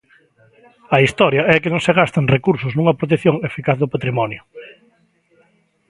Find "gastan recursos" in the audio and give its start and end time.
1.99-2.73